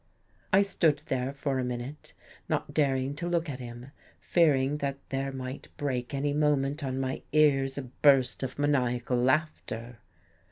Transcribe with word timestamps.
I 0.51 0.63
stood 0.63 0.97
there 1.09 1.31
for 1.31 1.59
a 1.59 1.63
minute, 1.63 2.13
not 2.49 2.73
daring 2.73 3.13
to 3.17 3.27
look 3.27 3.47
at 3.47 3.59
him, 3.59 3.91
fearing 4.19 4.77
that 4.79 4.97
there 5.09 5.31
might 5.31 5.67
break 5.77 6.11
any 6.11 6.33
moment 6.33 6.83
on 6.83 6.99
my 6.99 7.21
ears, 7.33 7.77
a 7.77 7.83
burst 7.83 8.41
of 8.41 8.57
maniacal 8.57 9.17
laughter. 9.17 9.99